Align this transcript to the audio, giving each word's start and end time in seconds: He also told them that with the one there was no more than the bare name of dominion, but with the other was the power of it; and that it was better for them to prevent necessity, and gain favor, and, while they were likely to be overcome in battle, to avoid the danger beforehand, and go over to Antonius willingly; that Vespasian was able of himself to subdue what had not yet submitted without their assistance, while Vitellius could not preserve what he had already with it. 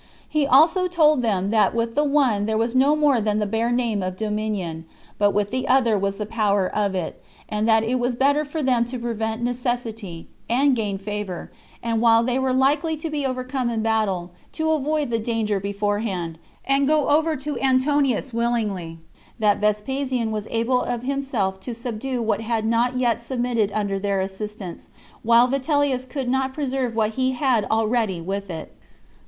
He 0.27 0.47
also 0.47 0.87
told 0.87 1.21
them 1.21 1.51
that 1.51 1.75
with 1.75 1.93
the 1.93 2.03
one 2.03 2.47
there 2.47 2.57
was 2.57 2.73
no 2.73 2.95
more 2.95 3.21
than 3.21 3.37
the 3.37 3.45
bare 3.45 3.71
name 3.71 4.01
of 4.01 4.17
dominion, 4.17 4.85
but 5.19 5.29
with 5.29 5.51
the 5.51 5.67
other 5.67 5.95
was 5.95 6.17
the 6.17 6.25
power 6.25 6.67
of 6.67 6.95
it; 6.95 7.23
and 7.47 7.69
that 7.69 7.83
it 7.83 7.99
was 7.99 8.15
better 8.15 8.43
for 8.43 8.63
them 8.63 8.83
to 8.85 8.97
prevent 8.97 9.43
necessity, 9.43 10.27
and 10.49 10.75
gain 10.75 10.97
favor, 10.97 11.51
and, 11.83 12.01
while 12.01 12.23
they 12.23 12.39
were 12.39 12.51
likely 12.51 12.97
to 12.97 13.11
be 13.11 13.27
overcome 13.27 13.69
in 13.69 13.83
battle, 13.83 14.31
to 14.53 14.71
avoid 14.71 15.11
the 15.11 15.19
danger 15.19 15.59
beforehand, 15.59 16.39
and 16.65 16.87
go 16.87 17.07
over 17.09 17.35
to 17.35 17.59
Antonius 17.61 18.33
willingly; 18.33 18.97
that 19.37 19.59
Vespasian 19.59 20.31
was 20.31 20.47
able 20.49 20.81
of 20.81 21.03
himself 21.03 21.59
to 21.59 21.75
subdue 21.75 22.23
what 22.23 22.41
had 22.41 22.65
not 22.65 22.97
yet 22.97 23.21
submitted 23.21 23.69
without 23.69 24.01
their 24.01 24.19
assistance, 24.19 24.89
while 25.21 25.47
Vitellius 25.47 26.05
could 26.05 26.27
not 26.27 26.55
preserve 26.55 26.95
what 26.95 27.11
he 27.11 27.33
had 27.33 27.65
already 27.69 28.19
with 28.19 28.49
it. 28.49 28.73